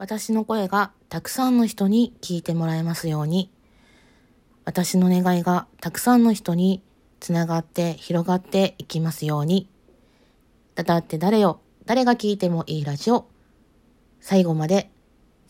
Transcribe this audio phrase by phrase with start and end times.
[0.00, 3.50] 私の声がたくさんの人に聞いてもらえますように、
[4.64, 6.82] 私の願いがたくさんの人に
[7.20, 9.68] つながって広がっていきますように、
[10.74, 13.26] だだって誰よ、誰が聞いてもいいラジオ、
[14.22, 14.90] 最後まで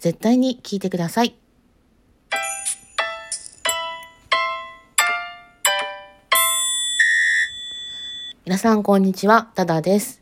[0.00, 1.36] 絶対に聞いてください。
[8.44, 10.20] 皆さんこんにちは、ただです。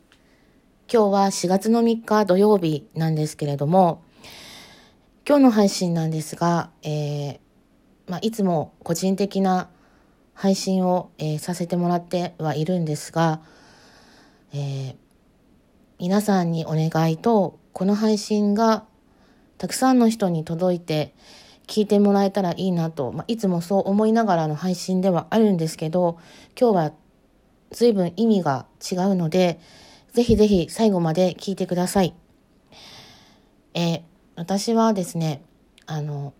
[0.92, 4.02] 今日は4月の3日土曜日なんですけれども、
[5.28, 7.38] 今日の配信なんですが、えー、
[8.06, 9.68] まあ、いつも個人的な
[10.32, 13.42] 配信を、えー、させてもらってはいるんですが、
[14.54, 14.96] えー、
[15.98, 18.86] 皆さんにお願いと、この配信が
[19.58, 21.14] たくさんの人に届いて
[21.66, 26.18] 聞いてもらえたらいいなと、まあ、いつもそう思いながらの配信ではあるんですけど、
[26.58, 26.92] 今日は
[27.70, 29.60] 随分意味が違うので、
[30.14, 32.14] ぜひぜひ最後まで聞いてください。
[33.74, 34.07] えー
[34.38, 35.42] 私はですね、
[35.84, 36.32] あの、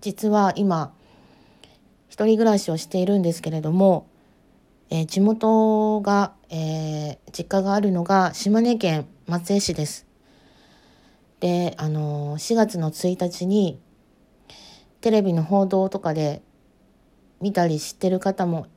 [0.00, 0.94] 実は今、
[2.08, 4.08] 一人暮らしをしているんですけれども、
[4.90, 10.06] えー、地元が、えー、実家があるのが島根県松江市です。
[11.40, 13.80] で、あの4月の1日に、
[15.00, 16.42] テレビの報道とかで
[17.40, 18.68] 見たり知ってる方も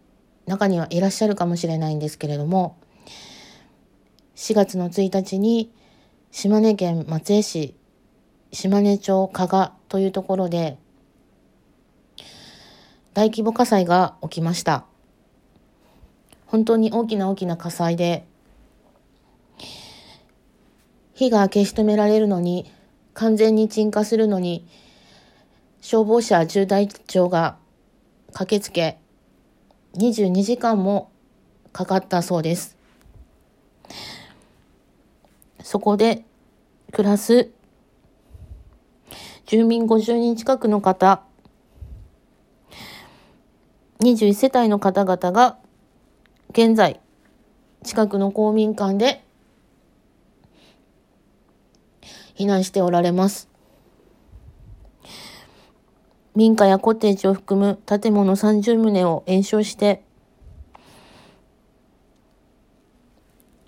[0.48, 2.78] 中にはいらっしゃるかもしれないんですけれども、
[4.36, 5.72] 4月の1日に
[6.32, 7.76] 島根県松江市
[8.54, 10.78] 島根町加賀というところで
[13.16, 14.86] 大規模火災が起きました。
[16.46, 18.26] 本当に大きな大きな火災で
[21.16, 22.72] 火が消し止められるのに
[23.16, 24.68] 完全に鎮火するのに
[25.82, 27.58] 消防車10台長が
[28.34, 29.00] 駆けつけ
[29.96, 31.12] 22時間も
[31.72, 32.78] かかったそうです。
[35.64, 36.24] そこで
[36.92, 37.50] 暮らす
[39.54, 41.22] 住民50人近くの方、
[44.00, 45.60] 21世帯の方々が
[46.50, 47.00] 現在
[47.84, 49.24] 近くの公民館で
[52.36, 53.48] 避難しておられます。
[56.34, 60.04] 民家やコテージを含む建物30棟を延焼して、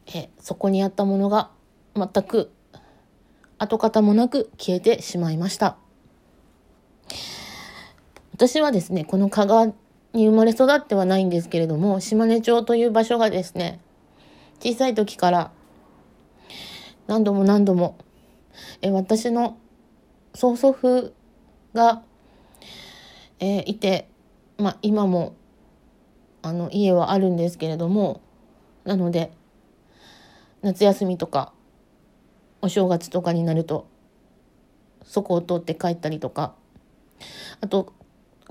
[0.07, 1.51] えそこにあったものが
[1.95, 2.54] 全く
[3.57, 5.77] 跡形もなく消えてしまいました。
[8.33, 9.65] 私はですね、この香川
[10.13, 13.79] に生まれ育ってはないんですけれども、島根町という場所がですね、
[14.59, 15.51] 小さい時から
[17.07, 17.97] 何度も何度も、
[18.81, 19.57] え私の
[20.33, 21.13] 曽祖父
[21.73, 22.03] が、
[23.39, 24.09] えー、いて、
[24.57, 25.35] まあ今も
[26.41, 28.21] あの家はあるんですけれども、
[28.83, 29.31] なので、
[30.61, 31.53] 夏休みとか
[32.65, 33.87] お正月とかになると
[35.03, 36.55] そこを通って帰ったりとか
[37.61, 37.93] あと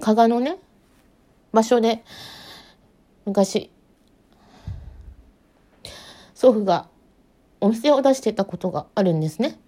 [0.01, 0.57] 加賀のね
[1.53, 2.05] 場所で
[3.27, 3.71] 昔
[6.35, 6.89] 祖父が
[7.61, 9.59] お店を出してたことがあるんですね。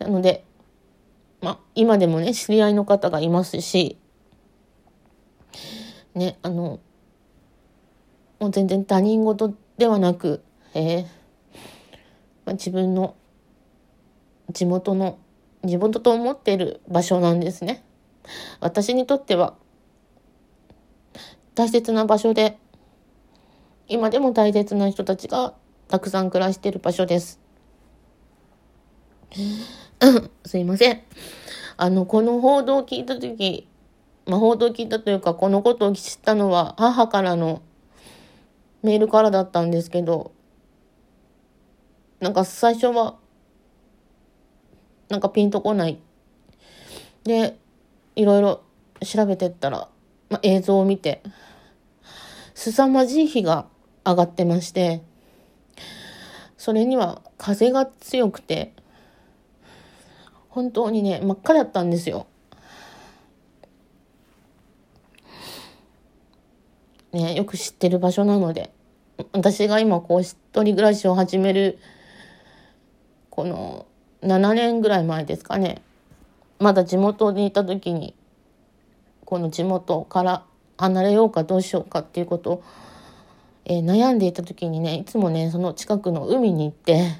[0.00, 0.44] なので、
[1.40, 3.96] まあ今でもね、知り合いの方がいますし、
[6.16, 6.80] ね、あの、
[8.40, 10.42] もう全然他人事ではなく、
[10.74, 11.06] えー、
[12.52, 13.14] 自分の
[14.52, 15.18] 地元の
[15.64, 17.84] 地元と思っている場所なんですね。
[18.60, 19.54] 私にとっては
[21.54, 22.58] 大切な場所で
[23.88, 25.54] 今でも大切な人たちが
[25.88, 27.40] たくさん暮らしている場所です。
[30.44, 31.02] すいません。
[31.76, 33.66] あの、この報道を聞いたとき、
[34.26, 37.62] まあ、報道を聞いたというか、このことを知ったのは母からの
[38.82, 40.32] メールからだったんですけど、
[42.20, 43.16] なんか最初は、
[45.08, 45.98] なんかピンとこない。
[47.24, 47.58] で、
[48.16, 48.62] いろいろ
[49.04, 49.88] 調べてったら、
[50.28, 51.22] まあ、映像を見て、
[52.54, 53.66] 凄まじい日が
[54.04, 55.02] 上がってまして、
[56.56, 58.74] それには風が強くて、
[60.48, 62.26] 本当にね、真っ赤だったんですよ。
[67.12, 68.72] ね、よく知ってる場所なので、
[69.32, 71.78] 私が今こう一人暮らしを始める
[73.38, 73.86] この
[74.22, 75.80] 7年ぐらい前ですかね。
[76.58, 78.16] まだ地元にいた時に
[79.24, 80.44] この地元から
[80.76, 82.64] 離れようかどうしようかっていうことを、
[83.64, 87.12] えー、悩んでいた時にねいつもねその近くの海に行って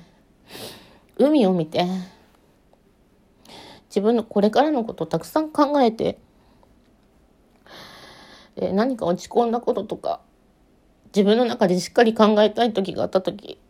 [1.19, 1.87] 海を見て
[3.89, 6.19] 自分のこれからのことをたくさん考えて、
[8.57, 10.21] えー、何か落ち込んだこととか
[11.15, 13.61] 自分の中でしっかり考えたい時があった時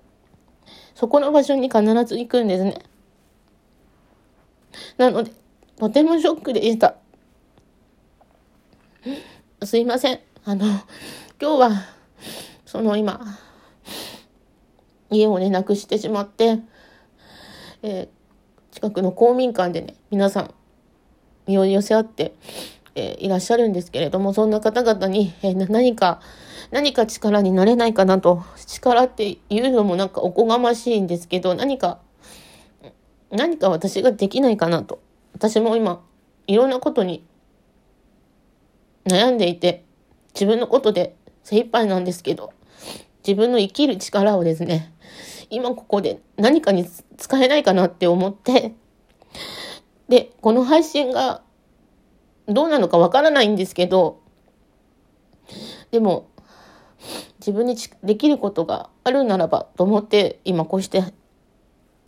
[0.98, 2.76] そこの場所に必ず行くんですね。
[4.96, 5.30] なので、
[5.76, 6.96] とてもショックでした。
[9.62, 10.18] すいません。
[10.44, 10.80] あの、今
[11.38, 11.70] 日は、
[12.66, 13.20] その今、
[15.08, 16.58] 家をね、なくしてしまって、
[17.82, 20.54] えー、近くの公民館でね、皆さん、
[21.46, 22.34] 身を寄せ合って、
[22.96, 26.20] えー、いらっしゃるんですけれども、そんな方々に、えー、何か、
[26.70, 31.98] 何か力になれないかなと、力っていうのもなんかおこがましいんですけど、何か、
[33.30, 35.00] 何か私ができないかなと。
[35.34, 36.02] 私も今、
[36.46, 37.24] いろんなことに
[39.06, 39.84] 悩んでいて、
[40.34, 42.52] 自分のことで精一杯なんですけど、
[43.26, 44.92] 自分の生きる力をですね、
[45.50, 46.86] 今ここで何かに
[47.16, 48.74] 使えないかなって思って、
[50.08, 51.42] で、この配信が
[52.46, 54.20] どうなのかわからないんですけど、
[55.90, 56.28] でも、
[57.48, 61.02] 自分にできることがあるならばと思って今こうして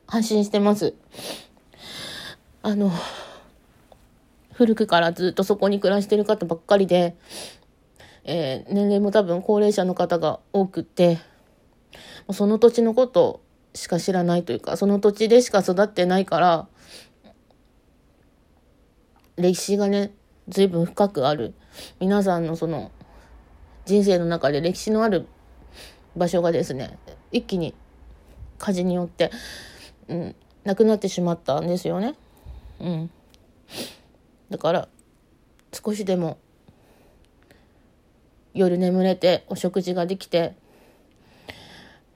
[0.07, 0.93] 発信してます。
[2.61, 2.93] あの、
[4.53, 7.17] 古くからずっとそこに暮らしてる方ばっかりで、
[8.25, 11.19] えー、年齢も多分高齢者の方が多くって、
[12.35, 13.41] その土地のこと
[13.73, 16.69] しか知らないというか、その土地でしか育ってないから、
[19.39, 20.13] 歴史がね、
[20.49, 21.55] 随分深くある。
[21.99, 22.93] 皆さんのその、
[23.91, 25.27] 人生の中で歴史のある
[26.17, 26.97] 場所がですね、
[27.33, 27.75] 一気に
[28.59, 29.33] 火事によって、
[30.07, 32.15] うん、なくなってしまったんですよね。
[32.79, 33.11] うん。
[34.49, 34.89] だから、
[35.73, 36.39] 少しでも
[38.55, 40.55] 夜眠れてお食事ができて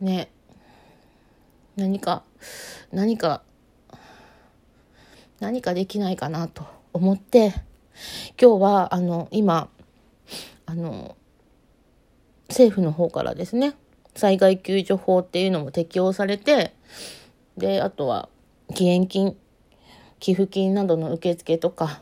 [0.01, 0.31] ね
[1.77, 2.23] 何か
[2.93, 3.43] 何か
[5.41, 7.55] 何かできないかなと思って
[8.41, 9.69] 今日はあの今
[10.67, 11.17] あの
[12.55, 13.75] 政府の方からですね
[14.15, 16.75] 災害救助法っていうのも適用されて
[17.57, 18.29] であとは
[18.71, 19.37] 義援金
[20.21, 22.01] 寄付金などの受付とか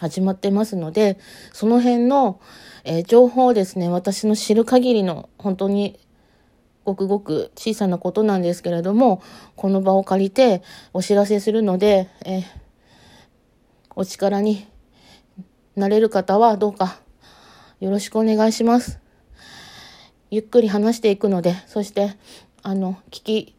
[0.00, 1.18] 始まってますので
[1.52, 2.40] その辺の
[2.84, 5.98] えー、情報をですね、私の知る限りの本当に
[6.84, 9.22] ごくごく小さなことなんですけれども、
[9.56, 10.62] この場を借りて
[10.92, 12.44] お知らせするので、えー、
[13.96, 14.66] お力に
[15.76, 17.00] なれる方はどうか
[17.80, 19.09] よろしくお願いします。
[20.30, 22.16] ゆっくり話していくので、そして、
[22.62, 23.56] あの、聞き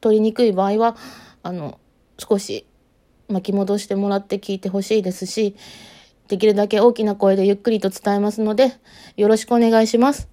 [0.00, 0.96] 取りにくい場合は、
[1.42, 1.80] あの、
[2.16, 2.64] 少し
[3.28, 5.56] 巻き戻してもらって聞いてほしいですし、
[6.28, 8.72] できるだけ大きな声でゆっくりと伝えますので、
[9.16, 10.28] よろしくお願いします。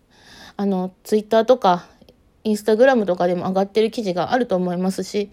[0.57, 1.87] あの、ツイッターとか、
[2.43, 5.31] インスタグラムとかでも上がってる記事があると思いますし、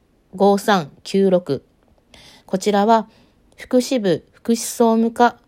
[2.47, 3.09] こちらは
[3.57, 5.39] 福祉部福祉総務課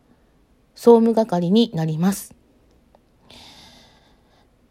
[0.75, 2.35] 総務係になります。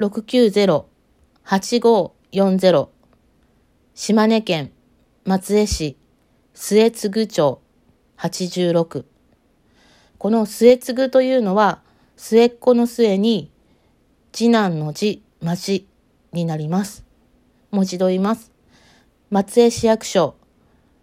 [0.00, 2.88] 690-8540
[3.94, 4.72] 島根県
[5.24, 5.96] 松江市
[6.52, 7.60] 末継町
[8.18, 9.04] 86
[10.18, 11.80] この末継というのは
[12.16, 13.52] 末っ子の末に
[14.32, 15.86] 次男の字、町
[16.32, 17.04] になります。
[17.70, 18.50] 文字と言います。
[19.30, 20.34] 松江市役所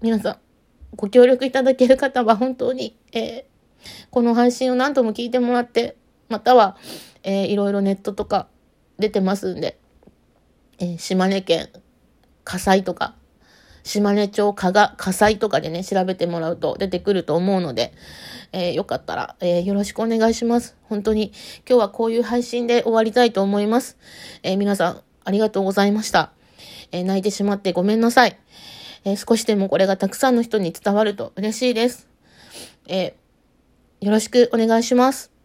[0.00, 0.38] 皆さん、
[0.96, 3.44] ご協力いただける方は本当に、えー、
[4.10, 5.96] この配信を何度も聞いてもらって、
[6.30, 6.78] または、
[7.22, 8.48] えー、いろいろネットとか
[8.98, 9.78] 出てますんで、
[10.78, 11.68] えー、島根県
[12.44, 13.14] 火災とか、
[13.86, 17.94] 島根町加賀火災とかでね、調べてもらうと出てくると思うので、
[18.52, 20.76] えー、よかったら、えー、よろしくお願いします。
[20.82, 21.32] 本当に
[21.68, 23.96] 今日はこういう配信で終わりたいと思います。
[24.42, 26.32] えー、皆さん、ありがとうございました。
[26.92, 28.36] え泣いてしまってごめんなさい。
[29.04, 32.08] え少しでもこれがたくさんの人に伝わると嬉しいです。
[32.88, 33.16] え
[34.00, 35.35] よろしくお願いします。